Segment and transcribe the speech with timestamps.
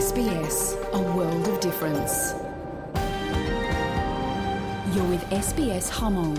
[0.00, 0.56] SBS,
[0.94, 2.14] a world of difference.
[4.94, 6.38] You're with SBS Hmong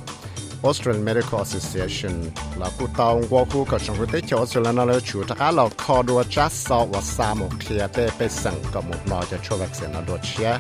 [0.63, 2.23] Australian Medical Association
[2.61, 5.35] là cụ tàu qua khu cầu trong khu tế cho Australia nó là chủ tất
[5.39, 8.99] cả là khó đua chắc sau và xa một kia tê, bê sẵn có một
[9.11, 10.59] nó cho chua vaccine nó đua chia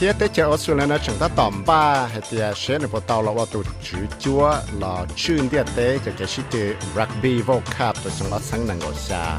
[0.00, 3.22] thiết hiện tại Australia nó chẳng ta tóm ba hay thì sẽ được bắt đầu
[3.22, 7.60] là vào tụ chủ chúa là chuyên địa tế cho cái sự tự rugby World
[7.60, 9.38] Cup rồi chúng nó sáng năng ở xa.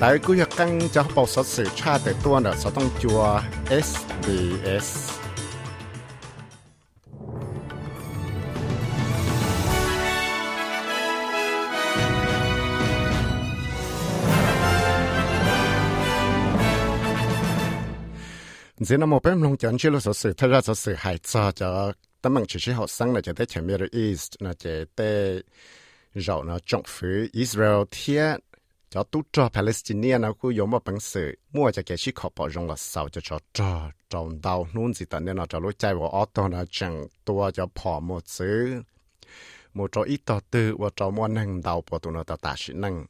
[0.00, 3.40] Đại cứ hiệu căng cho bảo sát sự cha để tuôn ở sáu tông chúa
[3.68, 5.21] SBS
[18.88, 21.18] thế nó một bên lông chọn chỉ là sở sự thay ra sở sự hại
[21.18, 24.54] cho cho tấm bằng chỉ chỉ học sinh là chỉ tới chém Middle East là
[24.54, 25.42] chỉ tới
[26.14, 28.36] rồi nó trọng phứ Israel thiết
[28.90, 32.32] cho tu cho Palestine nó cứ giống một bằng sự mua cho cái chiếc hộp
[32.36, 35.58] bỏ rong là sao cho cho cho trong đầu nôn gì tận nên nó cho
[35.58, 38.82] lối chạy vào auto nó chẳng tua cho bỏ một xứ
[39.74, 42.54] một chỗ ít tờ tư và cho mua năng đầu bỏ tụi nó ta ta
[42.56, 43.06] sĩ năng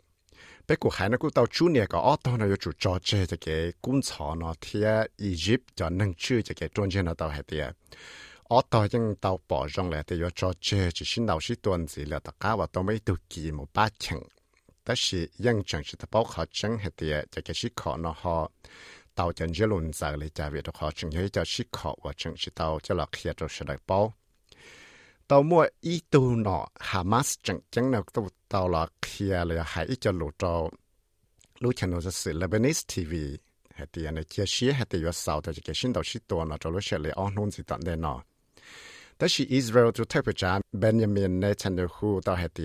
[0.68, 3.26] bé cụ hải nó cụ tàu chú nè có ở tàu nó chủ trò chơi
[3.26, 7.14] cho cái cung chó nó thia Egypt cho nâng chơi cho cái trung gian nó
[7.14, 7.64] tàu hết tia
[8.44, 11.86] ở tàu những tàu bỏ rong lại thì trò chơi chỉ xin đầu sĩ tuần
[11.86, 14.22] gì là tất cả và tao mấy tụ kỳ một ba chừng
[14.84, 18.14] tất sĩ dân chẳng chỉ tàu khó chẳng hệ tia cho cái sĩ khó nó
[18.16, 18.50] họ
[19.14, 21.94] tàu chân chỉ luôn giờ lấy trả về được họ chẳng thấy cho sĩ khó
[22.02, 24.14] và chẳng chỉ tàu cho là khi cho sự đại bao.
[25.30, 30.54] ตาวจะหลักเขียจะสดปอตาวมัวอีตูเนาะฮามาสจังจังเนาะตัวตาวลักเขียเลยหายอีจะหลุดจอ
[31.62, 33.12] รู้ฉันว่าจะสื่อ Lebanese TV
[33.76, 38.18] เหตุอันนี้เชื่อเชื่อเหตุว่าสาวแต่จะแค่สินดาวสิตัวเนาะจะรู้เชื่อเลยอ๋อนู่นสิตันเดนาะ
[39.16, 42.64] แต่是อิสราเอลตัวเทพจ้าเบนยามินเนทันเดฮูต่อเหตุ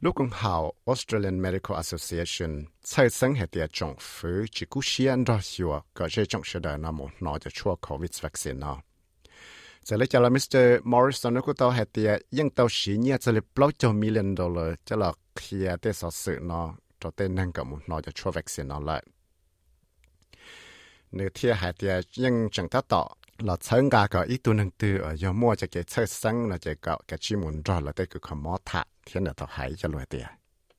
[0.00, 5.24] lúc ông hào Australian Medical Association sai sáng hệ tiệt trọng phứ chỉ cú xiên
[5.24, 8.80] ra hiệu có chế trọng sẽ đời nằm một nó cho chua COVID vaccine nó.
[9.82, 10.56] Giờ lấy cho là Mr.
[10.84, 14.36] Morrison nó của tao hệ tiệt nhưng tao xí nhé cho lấy bao cho million
[14.36, 18.12] dollar cho là khi tế sở sự nó cho tên năng cả một nọ cho
[18.12, 19.04] chua vaccine nó lại.
[21.12, 23.08] Nếu thiệt hệ tiệt nhưng chẳng ta tỏ
[23.46, 30.26] เราเชิงกากอีตัวหนึ่งตัวยอมัวจะเกิดเชิงสังเราจะก็กชิมุนรอเราได้คือคำมอทะเทียนต่อหายจะรวยเตีย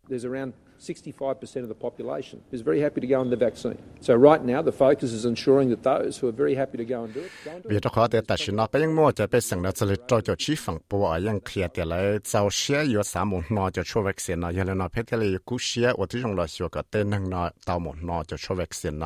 [0.10, 3.80] There's around 65% of the population is very happy to go on the vaccine.
[4.08, 6.98] So right now the focus is ensuring that those who are very happy to go
[7.06, 7.72] and do it go and do it.
[7.72, 19.06] วิธีการเดียตัดสินเราไปยังมัวจะไปสั่งเราจะเลยจอยจะชี้ฝั่งปัวยังเคลียร์เดียเลยเจ้าเชียอยู่สามหมุนนอจะช่วยวัคซีนเนาะยังเลยนอเพชรเลยกู้เชียอดที่ตรงเราเชียวก็เต้นหนึ่งนอเต้หมุนนอจะช่วยน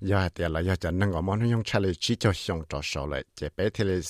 [0.00, 3.70] giờ để là giờ cho năng ở món用查理chỉ cho xong cho số lại chỉ bé
[3.74, 4.00] thì là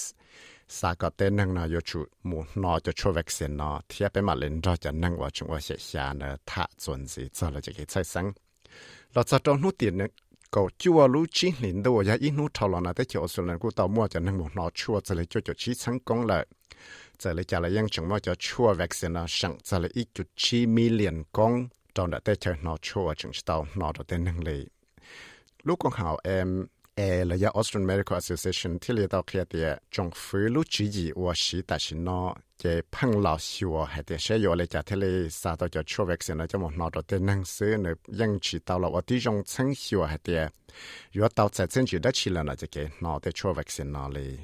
[0.69, 4.25] sa có tên năng nó yêu chủ mù nó cho cho vaccine nó thì bên
[4.25, 7.51] mà lên đó cho năng và chúng ta sẽ xa nó thả chuẩn gì cho
[7.51, 8.33] là cái sai sáng
[9.15, 9.99] là cho trong nút tiền
[10.51, 13.59] cầu chua lũ chín liền đâu ya ít nút thầu là tới chỗ số lần
[13.59, 16.27] của tàu mua cho năng một nó chua cho lấy cho cho chi thành công
[16.27, 16.47] lại
[17.19, 20.09] cho lấy cho lấy yang chúng mà cho chua vaccine nó sẵn cho lấy ít
[20.15, 24.25] chút chi million công trong đó tới chơi nó chua chúng tàu nó đó tên
[24.25, 24.67] năng lý
[25.64, 40.50] 如果好 mloya australian medical association teletoria dia jongfei lucii 我是大型呢给彭老师我还得谢谢我的家里啥都叫车费现在这么闹的等等所以呢应急到了我弟兄称希望还得
[41.12, 44.40] 要到财政局的去了呢这个脑袋车费在哪里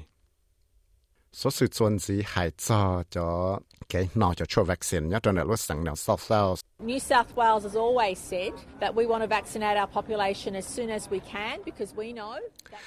[1.36, 5.58] số sự chuẩn gì hay cho cho cái nó cho cho vaccine cho nên lúc
[5.58, 9.80] sáng nào South Wales New South Wales has always said that we want to vaccinate
[9.80, 12.32] our population as soon as we can because we know
[12.70, 12.80] that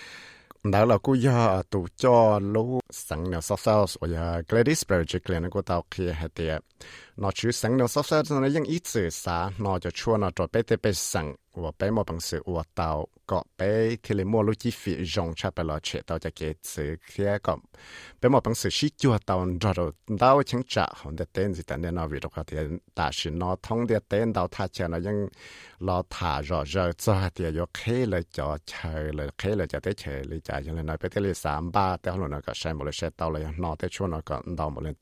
[0.63, 5.61] đó là cú giờ tụ cho lũ sáng nào South Wales và Gladys Berejiklian có
[5.61, 6.61] tao kia hay tiệt
[7.18, 10.30] nó chú sáng nào South Wales nó ยัง ít sự xa nó cho chua nó
[10.36, 14.14] cho bé tế bé sáng và bé một bằng sự và tao có bé thì
[14.14, 17.38] lấy mua lũ chi phí rong cha bé lo chế tao cho cái sự kia
[17.42, 17.56] có
[18.20, 21.54] bé một bằng sự xí chua tao rồi rồi tao chẳng trả hồn để tên
[21.54, 22.56] gì tên nó vì đó thì
[22.94, 25.28] ta chỉ nó thông để tên tao thà chờ nó ยัง
[25.80, 29.80] lo thả rõ rồi cho thì có khé là cho chờ là khé là cho
[29.80, 32.40] tới chờ là trả cho nên nói bé tế là sám ba tế hồi nó
[32.46, 34.94] có sai một lần sẽ tao là nó tế chua nó có tao một lần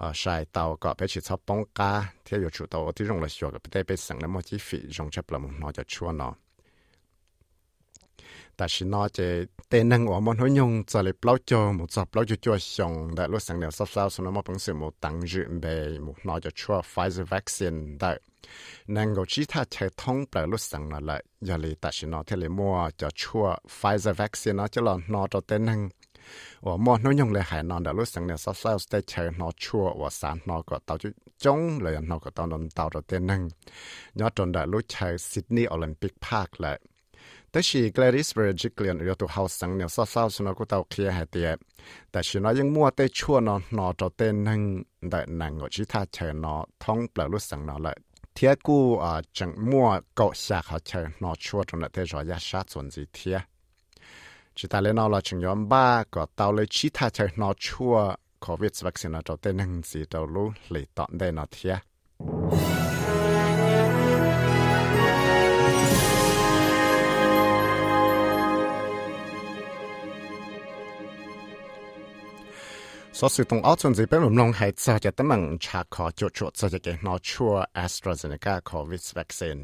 [0.00, 3.04] tao ờ sai tao có bé chỉ cho bông cá thì có chủ tao thì
[3.04, 5.50] dùng là sửa cái bé bé sang là một chi phí dùng chấp là một
[5.60, 6.34] nó cho chua nó
[8.58, 18.18] 但是呢，这电能我们会用在里包着，木做包着做上的，路上了少少，所以我本身木当日被木拿着出 Pfizer vaccine 的，
[18.86, 25.90] 能够其他才通不路上了来，要里但是呢，这里莫就出 Pfizer vaccine 呢，就了拿着电能。
[26.65, 31.13] ว่าหมอน้อยงเลยหายนอนแต่รู้สังเนี่ยซาซาสเตเชอร์นอชัวว่าสารนอก็เตาจุด
[31.43, 33.41] จงเลยนอก็ตอนนเตาตัวเต้นนึง
[34.19, 36.77] ยอดจนได้รู้เชอร์ซิดนีย์โอลิมปิกพาร์คเลย
[37.51, 41.49] แต่ชีเกลริสเบรจิกเกลียนเรียตัวเฮาสังเนี่ยซาซาสนอก็เตาเคลียร์หายเตีย
[42.11, 44.61] แต่ชีน้อยยังมั่วเตชั่วนอนนอเราเต้นนึง
[45.09, 47.97] ได้นางก็ชิท่าเชอร์นอท้องเปล่ารู้สังนอเลย
[48.33, 53.37] เทียกูอ่าจังมั่วเกาะชาเขาเชอร์นอชัวตรงนั้นเตจอยาชาส่วนสีเทีย
[54.55, 57.53] chỉ ta lên nó là chừng nhóm ba có tao lấy chi ta chơi nó
[57.57, 61.77] chua covid vaccine nó cho tên năng gì đâu lú lấy tọn đây nó thiệt
[73.21, 75.83] so sự tung áo chuẩn gì bên mình long hay sao cho tấm bằng trà
[75.89, 79.61] khó chỗ chỗ sao cho cái nó chua AstraZeneca covid vaccine.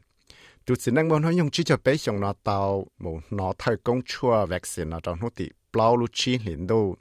[0.66, 3.74] Tu chỉ năng muốn nói dùng chỉ cho bé dùng nó tàu một nó thay
[3.84, 6.96] công chua vaccine nó trong nó tị bao lúc chi liền đâu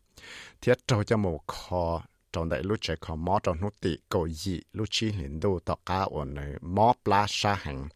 [0.62, 2.02] thiết cho cho một kho
[2.34, 5.60] trong đại lúc chạy khó mò trong nút tị cầu dị lúc chi liền đô
[5.66, 7.88] tọ cá ổn này mò pla sa hành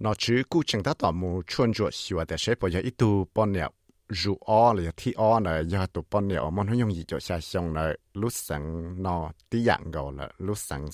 [0.00, 2.94] nó chứ cú chẳng ta tỏ mù chuan chuột xìa để sẽ bỏ giờ ít
[2.98, 3.70] tu bọn nẹo.
[4.08, 7.20] Dù o là thi o là giờ tụ bọn nẹo món hông dùng gì cho
[7.20, 10.86] xa xong là lúc sáng nó tí dạng gầu là lúc sáng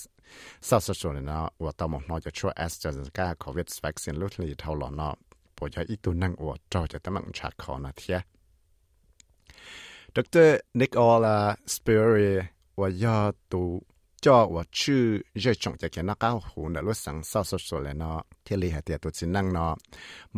[0.60, 1.50] sau sau rồi nó.
[1.58, 5.14] Và tao một nó cho chua AstraZeneca covid vaccine lúc này thâu lọ nó.
[5.60, 8.22] Bỏ giờ ít tu năng ủa cho cho tấm mạng chặt khó nó thiệt
[10.14, 10.56] Dr.
[10.74, 12.38] Nick Ola Sperry
[12.76, 13.82] và do tụ
[14.26, 15.04] จอว่าชื่อ
[15.40, 19.72] เจ้าจงจะเขียนนักก้าวหูนะรถสังเศร้าสดๆเลยเนาะเทลีหาเตียตัวสินนั่งเนาะ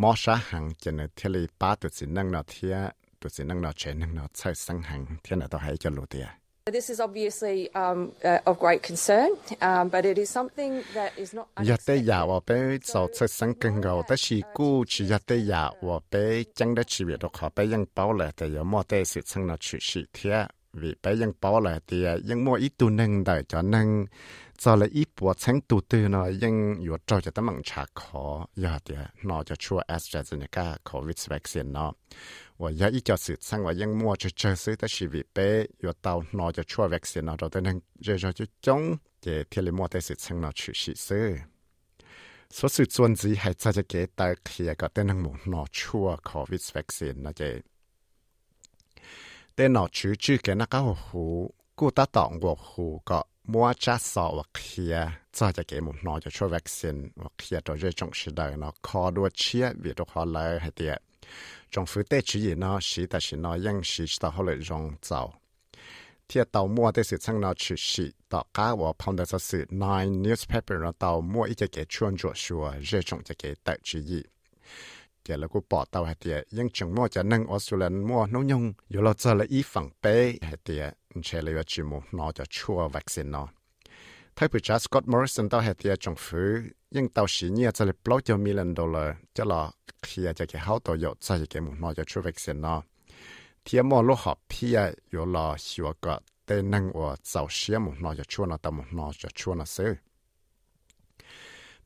[0.01, 2.77] มอชาหังเจนเทลีป้าตัวสินนั่งเนาะเทีย
[3.21, 6.29] ตัวสินนั่งเนาะเชนนั่งเนาะใช้สังหังเทียนะต่อให้จะรู้เตีย
[6.77, 9.31] This is obviously um, uh, of great concern,
[9.63, 11.47] um, but it is something that is not.
[11.71, 15.71] Yate ya wa pe so tsa sang keng go ta shi ku chi yate ya
[15.81, 18.83] wa pe chang da chi bi do kha pe yang pao le ta ya mo
[18.83, 20.41] te si chang na chi shi thia
[20.73, 24.07] vì bây giờ bỏ lại thì à, nhưng mua ít tu nâng để cho nâng.
[24.59, 27.85] Cho là ít bộ sáng tu tư nó nhưng yếu cho cho tấm bằng trả
[27.95, 28.47] khó.
[28.57, 31.93] Giờ thì à, nó cho chua AstraZeneca COVID vaccine nó.
[32.59, 35.23] Và giờ ít cho sự sang và nhưng mua cho chơi sự ta sự vì
[35.35, 37.81] bé yếu tàu nó cho chua vaccine nó rồi tới nâng.
[38.01, 41.37] Rồi cho chống để thì là mua tới sự sang nó chú sự sự
[42.51, 45.65] số sự chuẩn gì hãy cho cho cái ta khi có tới nâng mua nó
[45.73, 47.61] chua COVID vaccine nó vậy
[49.59, 53.73] tên nó chữ chữ cái nó cá hủ cú ta tọng của hủ có mua
[53.79, 57.09] cha sọ và kia cho cho cái một nó cho cho vaccine.
[57.17, 58.57] Và kia cho cho trong sự đời.
[58.57, 61.03] Nó khó đua chia vì đó họ lấy hay tiệt.
[61.71, 64.57] Trong phía tết chỉ gì nó chỉ, ta chỉ nó sĩ chỉ cho họ lại
[64.69, 65.35] rong giàu.
[66.29, 69.65] Thiệt tàu mua tới sự sang nó chỉ sĩ tàu cá và phong đời sự.
[69.71, 74.01] Nine newspaper nó tàu mua ít cái chuôn chuột chua rơi trong cái tết chỉ
[74.01, 74.23] gì
[75.29, 80.15] เจแล้วก็ปอเตาเตียยังจังมัวจะนั่งออสเตรเลียมัวน้องยงอยู่เราจะละอีฝั่งเป้
[80.63, 80.85] เตีย
[81.25, 83.45] เชลยจิมูนอจะชัววัคซีนนอ
[84.37, 86.55] ถ้าผู้จัดสกอตมอริสันเตาเตียจงฟื้น
[86.97, 88.97] ยังเตาสีเนี่ยจะเลยปล่อยจะมีลันดอล
[89.37, 89.63] จะรอ
[90.03, 92.75] เคลียจะแก่เขาตัวยอดใส่แก่มูนอจะชัววัคซีนนอ
[93.63, 94.79] เทียมอโลหอบเพีย
[95.11, 96.15] อยู่รอชัวก็
[96.47, 99.93] เต้นั่งว่าเจ้าเสียมูนอจะชัวนอตามูนอจะชัวนอซื้อ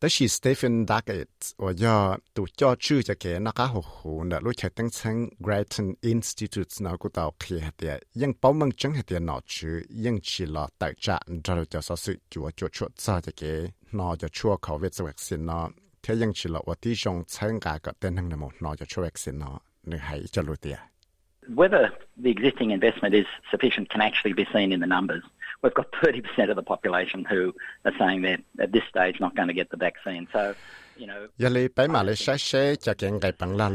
[0.02, 1.30] แต่ชีสเตฟานดักเอ็ด
[1.62, 1.96] ว่ายอ
[2.36, 13.42] ตัวจอชื่อจะเกนักหกหูนะรู้ใช้ตั้งชั้ง Grattan Institute นะกูตาวเคหเตียยังเป้ามังจังหเตียนอชื่อยังชีลอตักจะดารุจะสอสุจัวจัวชัวซาจะเก
[13.98, 15.60] นอจะชัวเขาเวสวักซินนอ
[16.00, 19.50] เทียยังชีลอวัดที่จงชั้งกาก็เต้นทั้งนโมนอจะชัววักซินนอ
[19.88, 20.91] หนึ่งหายจะรู้เตีย
[21.48, 25.22] Whether the existing investment is sufficient can actually be seen in the numbers.
[25.62, 29.48] We've got 30% of the population who are saying they're at this stage not going
[29.48, 30.28] to get the vaccine.
[30.32, 30.54] So
[30.98, 32.14] yali ma le
[33.56, 33.72] la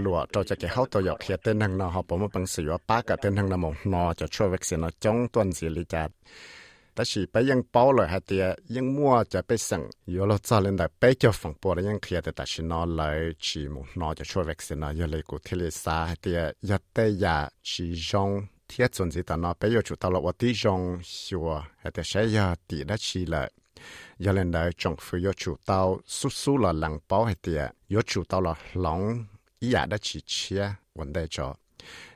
[2.37, 3.75] na si na mo
[4.49, 4.81] vaccine
[5.69, 5.85] li
[6.96, 17.36] แต่สิไปยังเป้าเลยฮะเตียยังมั่วจะไปสั่งอยู่เราจะเล่นแต่ไปเจ้าฝั่งปอยังเคลียแต่แต่ชินอเลยชีมุนอจะช่วยวัคซีนยาลีกูเทเลซาฮะเตียยาเตยา
[17.68, 18.30] ชีจง
[18.68, 20.80] เทียจนสิตานอไปอยู่จุดตลอดว่าที่จง
[21.22, 21.48] ชัว
[21.82, 23.48] ฮะเตียใช้ยาตีได้ชีเลย
[24.18, 27.70] giờ lên đây trong phu yo chủ tao su su là lăng bao hết tiệt
[27.94, 29.24] yo chủ tao là lòng
[29.58, 31.54] ý à đã chỉ chia vấn đề cho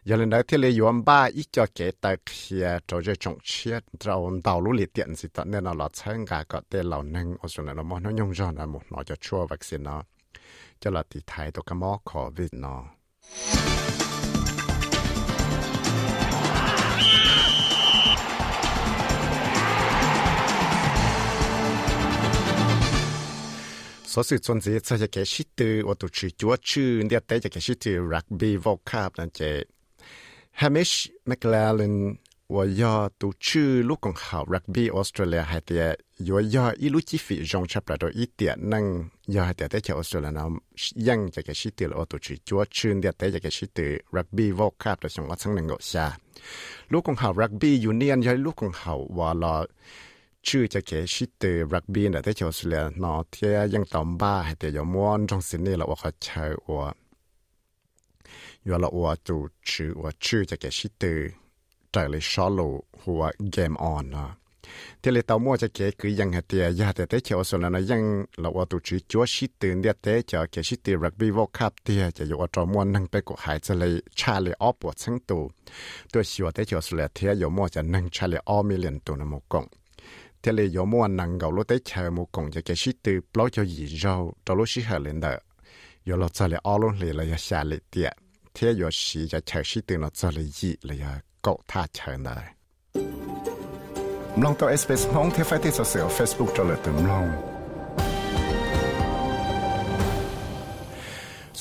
[0.05, 3.39] giờ lên đây thì lấy yuan ba ít cho cái tại kia cho cho trong
[3.43, 7.49] chia cho tao lũ liệt tiện gì tận nên là là参加cái tên lão nâng ở
[7.49, 10.03] chỗ này nó nó nhung cho nó một nó cho chua vaccine nó
[10.81, 12.85] cho là thì thay tôi cái mỏ covid nó
[24.05, 29.63] 所以总之这些个是的，我都去做去，你带这个是的 rugby world cup 那这
[30.60, 30.96] Hamish
[31.30, 31.96] McLaren
[32.56, 38.86] ว่ายาตัวชื่อลูกของเขารักบี้ออสเตรเลียให้เตะยยัยาอีลูจิฟิจงชับประดอีเตียนั่ง
[39.34, 46.08] ยอให้เตียแต่เชออสเตรเลียน้ำยังจะเกิดชิตือโอตัวชื่อจวชื่นเดียแต่จะแกชิตือรักบี้วอกคาบนช่วงวันสังหนึ่งโดชา
[46.92, 49.56] ลูกของเขารักบี้ยูเนียนยอยลูกของเขาว่าลอ
[50.48, 57.01] ชื่อจะเกิดชิตเตอรักบีนแต่าวออสเตรเลียนอเทียยังต่อมบ้าให้เตะยยมวนจงสินนี่เราว่าเขาเชื่ว่า
[58.68, 59.38] ยัวละอัวจู
[59.70, 61.20] ชื่อว่าชื่อจะแกชิตือ
[61.92, 62.70] ใจเลยชอลู
[63.02, 64.26] หัวเกมออนนะ
[65.00, 68.02] เทเลตามัวจะเกคือยังหเตียยาแต่เตเชียวส่วนนั้นยัง
[68.40, 75.44] เราวตาชื่อจัวชิตื่นเดียเตเจอเกชิตีรักบี้วอคับเตียจะอยู่อัตรมัวนนั่งไปกหายจะเลยชาเลยออปวดทั้งตัว
[76.12, 79.66] ตัวชัวเตเชียวส่วนเทียยมัวจะนั่งชาเลยออมิเลียนตัวน้ำมกง
[80.40, 84.16] เทเลยมัวนั่งเกาลุเตเชียวมกงจะเกชิตือปล่อยจะหยีเจ้า
[84.46, 85.34] จะลุชิเฮเลนเดอ
[86.06, 88.12] อยู่เาจะเลยออลงเลยเลยชาเลยเตีย
[88.54, 91.06] เทียยสีจะใช้ชีตัวเราจะเลยยีเลย
[91.46, 92.46] ก็ท่าเชิญเลย
[94.44, 97.51] ลองตัวเอสเปซมองเทฟไฟที่เสืฟซบุ๊กเลยตึมลอง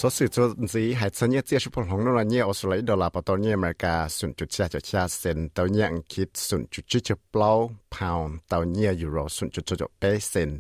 [0.03, 0.29] สสื่อ
[0.67, 7.51] นสีหายเนียเจียชุพของนราเนียออสเตรเลียดอลลาร์ปตอเนียอเมริกาสุนจุดชาจุดชะเซนเตาเนียอังกฤษสุนจุดจุดเปล่า
[7.95, 10.51] พาวน์เตาเนียยูโรสุนจุดจุดเปเซน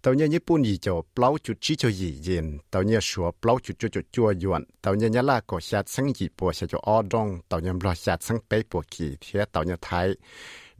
[0.00, 10.08] เตาเนียญี่ปุ่นยี่จเปล่าจุดชิจยี่เยนเตาเนียชัวเปล่าจุดจุดจัวยวนเตาเนียยะลาก็ชาสังญี่ปัวชาจออดงเตาเนียบลอชาสังเปปัวกีเทียเตาเนียไทย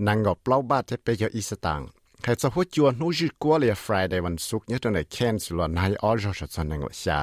[0.06, 1.80] นางกอเปล่าบ้านจะเปยอีสตาง
[2.22, 7.20] ใครจะหัวจวนู้จีกัวเลียฟรายในวันศุกร์เนี่ยตอนไหนแคนสุลนายออจอชันนังละชา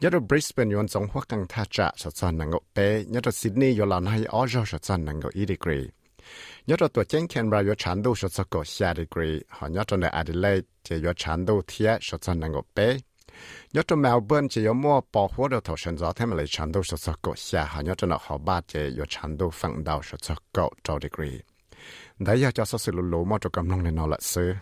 [0.00, 3.20] nhớ rồi Brisbane yon giống hoa căng tha trả sợ chân năng ngộ bé nhớ
[3.22, 5.84] rồi Sydney yon lần hay ở sợ chân năng ngộ 1 degree
[6.66, 9.84] nhớ rồi tuổi chân Canberra yon chán đô sợ chân ngộ xa degree họ nhớ
[9.88, 12.96] rồi Adelaide chỉ yon chán đô thiệt sợ chân năng ngộ bé
[13.72, 16.72] nhớ rồi Melbourne chỉ yon mua bỏ hoa đầu thầu sân gió thêm lại chán
[16.72, 19.84] đô sợ chân ngộ xa, họ nhớ rồi họ ba chỉ yon chán đô phẳng
[19.84, 21.38] đầu sợ chân ngộ 2 degree
[22.18, 24.54] đấy giờ cho sự lũ lũ mà cho cầm lòng này nó là xưa.